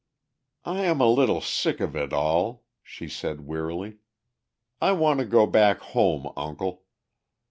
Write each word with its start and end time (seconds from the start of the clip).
"I 0.65 0.79
am 0.85 0.99
a 0.99 1.05
little 1.07 1.41
sick 1.41 1.79
of 1.79 1.95
it 1.95 2.11
all," 2.11 2.63
she 2.81 3.07
said 3.07 3.41
wearily. 3.41 3.97
"I 4.81 4.93
want 4.93 5.19
to 5.19 5.25
go 5.27 5.45
back 5.45 5.77
home, 5.81 6.33
uncle." 6.35 6.85